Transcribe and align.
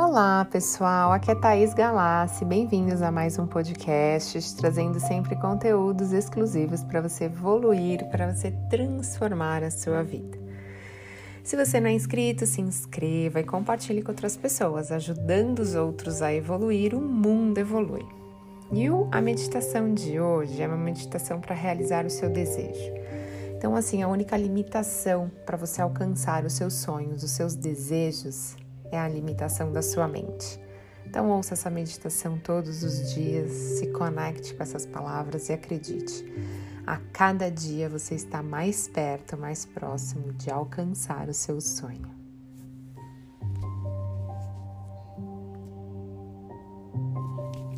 Olá, 0.00 0.44
pessoal. 0.44 1.10
Aqui 1.10 1.28
é 1.28 1.34
Thaís 1.34 1.74
Galassi. 1.74 2.44
Bem-vindos 2.44 3.02
a 3.02 3.10
mais 3.10 3.36
um 3.36 3.48
podcast, 3.48 4.54
trazendo 4.54 5.00
sempre 5.00 5.34
conteúdos 5.34 6.12
exclusivos 6.12 6.84
para 6.84 7.00
você 7.00 7.24
evoluir, 7.24 8.08
para 8.08 8.32
você 8.32 8.52
transformar 8.70 9.64
a 9.64 9.72
sua 9.72 10.04
vida. 10.04 10.38
Se 11.42 11.56
você 11.56 11.80
não 11.80 11.90
é 11.90 11.94
inscrito, 11.94 12.46
se 12.46 12.60
inscreva 12.60 13.40
e 13.40 13.44
compartilhe 13.44 14.00
com 14.00 14.12
outras 14.12 14.36
pessoas, 14.36 14.92
ajudando 14.92 15.58
os 15.58 15.74
outros 15.74 16.22
a 16.22 16.32
evoluir, 16.32 16.94
o 16.94 17.00
mundo 17.00 17.58
evolui. 17.58 18.06
E 18.70 18.86
a 19.10 19.20
meditação 19.20 19.92
de 19.92 20.20
hoje 20.20 20.62
é 20.62 20.68
uma 20.68 20.76
meditação 20.76 21.40
para 21.40 21.56
realizar 21.56 22.06
o 22.06 22.10
seu 22.10 22.30
desejo. 22.30 22.92
Então, 23.56 23.74
assim, 23.74 24.00
a 24.00 24.06
única 24.06 24.36
limitação 24.36 25.28
para 25.44 25.56
você 25.56 25.82
alcançar 25.82 26.44
os 26.44 26.52
seus 26.52 26.74
sonhos, 26.74 27.24
os 27.24 27.32
seus 27.32 27.56
desejos, 27.56 28.54
é 28.90 28.98
a 28.98 29.08
limitação 29.08 29.72
da 29.72 29.82
sua 29.82 30.08
mente. 30.08 30.60
Então, 31.06 31.30
ouça 31.30 31.54
essa 31.54 31.70
meditação 31.70 32.38
todos 32.38 32.82
os 32.82 33.14
dias, 33.14 33.50
se 33.50 33.86
conecte 33.88 34.54
com 34.54 34.62
essas 34.62 34.84
palavras 34.84 35.48
e 35.48 35.52
acredite. 35.52 36.24
A 36.86 36.98
cada 37.12 37.50
dia 37.50 37.88
você 37.88 38.14
está 38.14 38.42
mais 38.42 38.88
perto, 38.88 39.36
mais 39.36 39.64
próximo 39.64 40.32
de 40.34 40.50
alcançar 40.50 41.28
o 41.28 41.34
seu 41.34 41.60
sonho. 41.60 42.10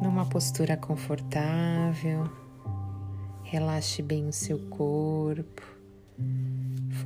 Numa 0.00 0.26
postura 0.26 0.76
confortável, 0.76 2.30
relaxe 3.42 4.02
bem 4.02 4.28
o 4.28 4.32
seu 4.32 4.58
corpo 4.68 5.62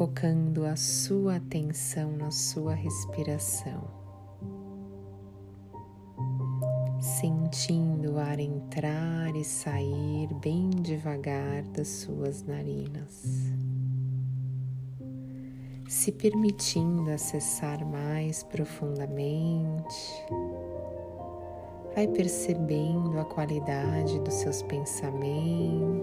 focando 0.00 0.64
a 0.64 0.76
sua 0.76 1.36
atenção 1.36 2.16
na 2.16 2.30
sua 2.30 2.72
respiração, 2.72 3.82
sentindo 6.98 8.12
o 8.12 8.18
ar 8.18 8.40
entrar 8.40 9.36
e 9.36 9.44
sair 9.44 10.32
bem 10.40 10.70
devagar 10.70 11.64
das 11.64 11.86
suas 11.88 12.42
narinas, 12.42 13.52
se 15.86 16.12
permitindo 16.12 17.10
acessar 17.10 17.84
mais 17.84 18.42
profundamente. 18.42 20.24
Vai 21.94 22.08
percebendo 22.08 23.20
a 23.20 23.24
qualidade 23.26 24.18
dos 24.20 24.32
seus 24.32 24.62
pensamentos 24.62 26.00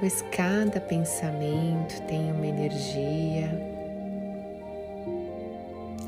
pois 0.00 0.22
cada 0.32 0.80
pensamento 0.80 2.00
tem 2.06 2.32
uma 2.32 2.46
energia 2.46 3.50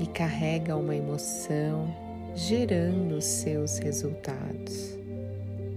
e 0.01 0.06
carrega 0.06 0.77
uma 0.77 0.95
emoção, 0.95 1.95
gerando 2.34 3.17
os 3.17 3.25
seus 3.25 3.79
resultados, 3.79 4.97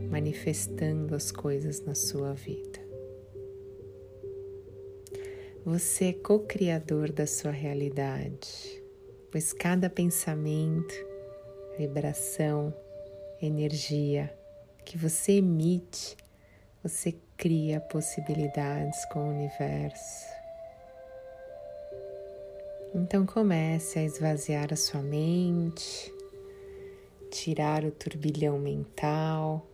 manifestando 0.10 1.16
as 1.16 1.32
coisas 1.32 1.82
na 1.86 1.96
sua 1.96 2.34
vida. 2.34 2.80
Você 5.66 6.06
é 6.06 6.14
co-criador 6.14 7.12
da 7.12 7.28
sua 7.28 7.52
realidade, 7.52 8.82
pois 9.32 9.54
cada 9.54 9.90
pensamento, 9.90 10.94
vibração, 11.78 12.74
energia 13.42 14.34
que 14.84 14.98
você 14.98 15.34
emite, 15.34 16.18
você 16.84 17.14
cria 17.36 17.82
possibilidades 17.82 19.04
com 19.06 19.20
o 19.20 19.30
universo. 19.30 20.26
Então 22.96 23.26
comece 23.26 24.00
a 24.00 24.04
esvaziar 24.04 24.72
a 24.72 24.76
sua 24.76 25.02
mente, 25.02 26.14
tirar 27.30 27.84
o 27.84 27.92
turbilhão 27.92 28.58
mental, 28.58 29.68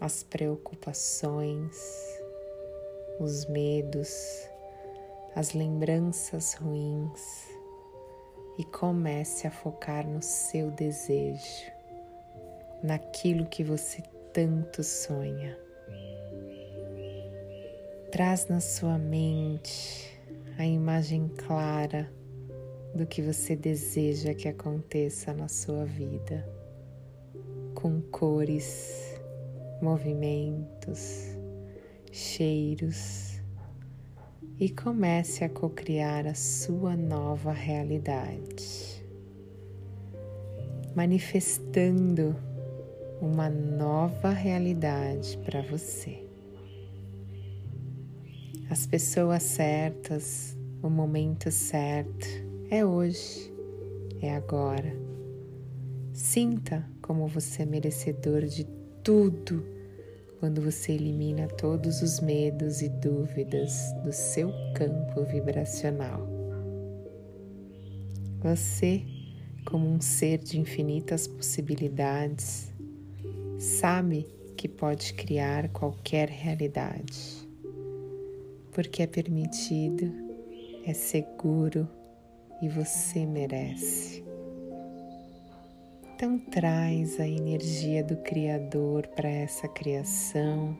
as 0.00 0.22
preocupações, 0.22 1.76
os 3.20 3.46
medos, 3.46 4.10
as 5.36 5.52
lembranças 5.52 6.54
ruins 6.54 7.46
e 8.58 8.64
comece 8.64 9.46
a 9.46 9.50
focar 9.50 10.06
no 10.06 10.22
seu 10.22 10.70
desejo, 10.70 11.72
naquilo 12.82 13.46
que 13.46 13.62
você 13.62 14.02
tanto 14.32 14.82
sonha. 14.82 15.67
Traz 18.18 18.48
na 18.48 18.58
sua 18.58 18.98
mente 18.98 20.20
a 20.58 20.66
imagem 20.66 21.28
clara 21.36 22.12
do 22.92 23.06
que 23.06 23.22
você 23.22 23.54
deseja 23.54 24.34
que 24.34 24.48
aconteça 24.48 25.32
na 25.32 25.46
sua 25.46 25.84
vida, 25.84 26.44
com 27.76 28.00
cores, 28.00 29.14
movimentos, 29.80 31.28
cheiros, 32.10 33.40
e 34.58 34.68
comece 34.68 35.44
a 35.44 35.48
cocriar 35.48 36.26
a 36.26 36.34
sua 36.34 36.96
nova 36.96 37.52
realidade, 37.52 39.06
manifestando 40.92 42.34
uma 43.20 43.48
nova 43.48 44.30
realidade 44.30 45.38
para 45.44 45.62
você 45.62 46.27
as 48.70 48.86
pessoas 48.86 49.42
certas, 49.42 50.56
o 50.82 50.90
momento 50.90 51.50
certo 51.50 52.26
é 52.70 52.84
hoje, 52.84 53.50
é 54.20 54.34
agora. 54.34 54.94
Sinta 56.12 56.86
como 57.00 57.26
você 57.26 57.62
é 57.62 57.66
merecedor 57.66 58.42
de 58.42 58.64
tudo 59.02 59.64
quando 60.38 60.60
você 60.60 60.92
elimina 60.92 61.48
todos 61.48 62.02
os 62.02 62.20
medos 62.20 62.82
e 62.82 62.90
dúvidas 62.90 63.72
do 64.04 64.12
seu 64.12 64.52
campo 64.74 65.24
vibracional. 65.24 66.28
Você, 68.40 69.02
como 69.64 69.88
um 69.88 70.00
ser 70.00 70.38
de 70.38 70.60
infinitas 70.60 71.26
possibilidades, 71.26 72.70
sabe 73.58 74.26
que 74.56 74.68
pode 74.68 75.14
criar 75.14 75.70
qualquer 75.70 76.28
realidade 76.28 77.47
porque 78.78 79.02
é 79.02 79.08
permitido, 79.08 80.08
é 80.86 80.94
seguro 80.94 81.88
e 82.62 82.68
você 82.68 83.26
merece. 83.26 84.24
Então 86.14 86.38
traz 86.38 87.18
a 87.18 87.26
energia 87.26 88.04
do 88.04 88.16
Criador 88.18 89.08
para 89.08 89.28
essa 89.28 89.66
criação. 89.66 90.78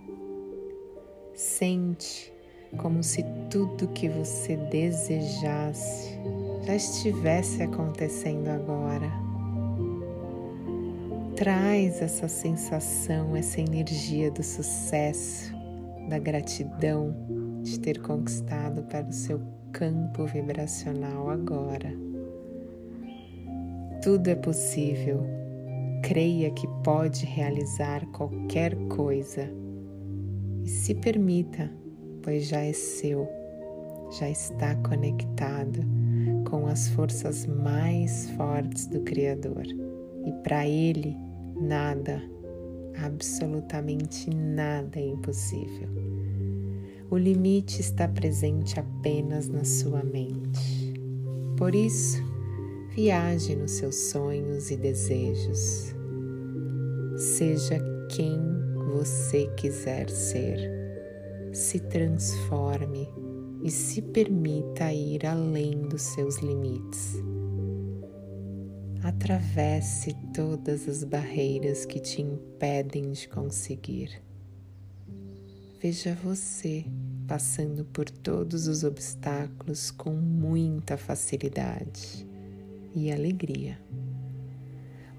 Sente 1.35 2.33
como 2.77 3.03
se 3.03 3.25
tudo 3.51 3.89
que 3.89 4.09
você 4.09 4.57
desejasse 4.57 6.21
já 6.65 6.77
estivesse 6.77 7.65
acontecendo 7.65 8.47
agora. 8.47 9.11
Traz 11.35 12.01
essa 12.01 12.29
sensação, 12.29 13.35
essa 13.35 13.61
energia 13.61 14.31
do 14.31 14.45
sucesso, 14.45 15.53
da 16.09 16.21
gratidão 16.21 17.38
de 17.71 17.81
ter 17.81 18.01
conquistado 18.01 18.83
para 18.85 19.07
o 19.07 19.13
seu 19.13 19.41
campo 19.73 20.25
vibracional 20.27 21.31
agora. 21.31 21.93
Tudo 24.03 24.29
é 24.29 24.35
possível. 24.35 25.27
Creia 26.03 26.51
que 26.51 26.67
pode 26.83 27.27
realizar 27.27 28.07
qualquer 28.13 28.75
coisa 28.89 29.51
e 30.65 30.69
se 30.69 30.95
permita, 30.95 31.71
pois 32.23 32.47
já 32.47 32.61
é 32.61 32.73
seu, 32.73 33.29
já 34.19 34.31
está 34.31 34.75
conectado 34.77 35.81
com 36.49 36.67
as 36.67 36.89
forças 36.89 37.47
mais 37.47 38.31
fortes 38.31 38.87
do 38.87 39.01
Criador 39.01 39.67
e 40.25 40.33
para 40.43 40.67
Ele 40.67 41.17
nada, 41.61 42.23
absolutamente 43.05 44.31
nada 44.31 44.99
é 44.99 45.09
impossível. 45.09 46.18
O 47.11 47.17
limite 47.17 47.81
está 47.81 48.07
presente 48.07 48.79
apenas 48.79 49.49
na 49.49 49.65
sua 49.65 50.05
mente. 50.05 50.93
Por 51.57 51.75
isso, 51.75 52.23
viaje 52.95 53.57
nos 53.57 53.71
seus 53.71 53.97
sonhos 54.11 54.71
e 54.71 54.77
desejos. 54.77 55.95
Seja 57.17 57.81
quem 58.15 58.39
você 58.93 59.47
quiser 59.57 60.11
ser. 60.11 60.71
Se 61.51 61.81
transforme 61.81 63.09
e 63.63 63.71
se 63.71 64.03
permita 64.03 64.93
ir 64.93 65.25
além 65.25 65.89
dos 65.89 66.03
seus 66.03 66.37
limites. 66.41 67.15
Atravesse 69.03 70.15
todas 70.35 70.87
as 70.87 71.05
barreiras 71.05 71.87
que 71.87 72.01
te 72.01 72.21
impedem 72.21 73.13
de 73.13 73.27
conseguir. 73.31 74.28
Veja 75.81 76.13
você 76.25 76.85
passando 77.29 77.85
por 77.85 78.11
todos 78.11 78.67
os 78.67 78.83
obstáculos 78.83 79.93
com 79.93 80.11
muita 80.11 80.97
facilidade, 80.97 82.27
e 82.95 83.13
alegria. 83.13 83.79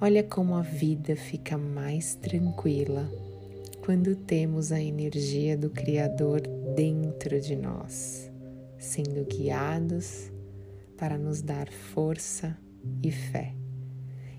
Olha 0.02 0.22
como 0.22 0.56
a 0.56 0.62
vida 0.62 1.16
fica 1.16 1.58
mais 1.58 2.16
tranquila 2.16 3.10
quando 3.86 4.18
temos 4.18 4.74
a 4.74 4.82
energia 4.82 5.58
do 5.58 5.70
Criador 5.70 6.42
dentro 6.76 7.40
de 7.40 7.56
nós, 7.56 8.30
sendo 8.78 9.24
guiados 9.24 10.30
para 10.98 11.18
nos 11.18 11.42
dar 11.42 11.70
força 11.70 12.58
e 13.02 13.12
fé, 13.12 13.56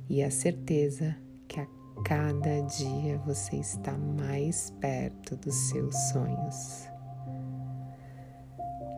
e 0.07 0.23
a 0.23 0.31
certeza 0.31 1.17
que 1.49 1.59
a 1.59 1.67
cada 2.05 2.61
dia 2.63 3.19
você 3.27 3.57
está 3.57 3.97
mais 3.97 4.71
perto 4.81 5.37
dos 5.37 5.55
seus 5.55 5.95
sonhos. 6.11 6.89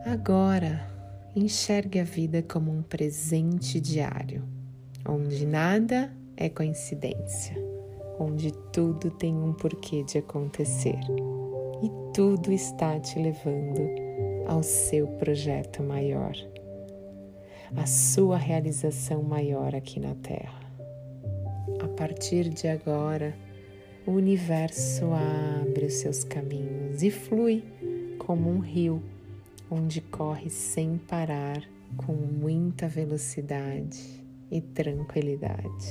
Agora, 0.05 0.85
enxergue 1.35 1.99
a 1.99 2.03
vida 2.03 2.41
como 2.43 2.71
um 2.71 2.83
presente 2.83 3.79
diário, 3.79 4.43
onde 5.07 5.45
nada 5.45 6.11
é 6.35 6.49
coincidência 6.49 7.73
onde 8.19 8.51
tudo 8.71 9.09
tem 9.11 9.35
um 9.35 9.53
porquê 9.53 10.03
de 10.03 10.19
acontecer 10.19 10.99
e 11.81 12.13
tudo 12.13 12.51
está 12.51 12.99
te 12.99 13.19
levando 13.19 13.81
ao 14.47 14.61
seu 14.61 15.07
projeto 15.07 15.81
maior, 15.83 16.33
a 17.75 17.85
sua 17.85 18.37
realização 18.37 19.23
maior 19.23 19.75
aqui 19.75 19.99
na 19.99 20.15
Terra. 20.15 20.62
A 21.81 21.87
partir 21.87 22.49
de 22.49 22.67
agora, 22.67 23.35
o 24.05 24.11
universo 24.11 25.05
abre 25.61 25.85
os 25.85 25.95
seus 25.95 26.23
caminhos 26.23 27.01
e 27.01 27.09
flui 27.09 27.63
como 28.17 28.49
um 28.49 28.59
rio 28.59 29.01
onde 29.69 30.01
corre 30.01 30.49
sem 30.49 30.97
parar, 30.97 31.63
com 31.97 32.13
muita 32.13 32.87
velocidade 32.87 34.23
e 34.51 34.61
tranquilidade. 34.61 35.87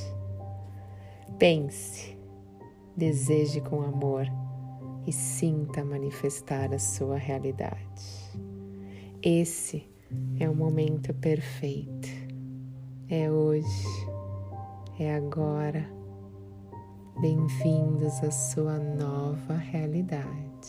Pense, 1.38 2.16
deseje 2.96 3.60
com 3.60 3.82
amor 3.82 4.26
e 5.06 5.12
sinta 5.12 5.84
manifestar 5.84 6.72
a 6.72 6.78
sua 6.78 7.16
realidade. 7.16 8.04
Esse 9.22 9.84
é 10.38 10.48
o 10.48 10.54
momento 10.54 11.14
perfeito. 11.14 12.08
É 13.08 13.30
hoje, 13.30 14.06
é 15.02 15.16
agora. 15.16 15.84
Bem-vindos 17.20 18.22
à 18.22 18.30
sua 18.30 18.78
nova 18.78 19.54
realidade. 19.54 20.68